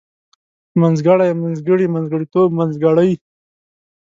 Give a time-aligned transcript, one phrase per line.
[0.81, 3.11] منځګړی منځګړي منځګړيتوب منځګړۍ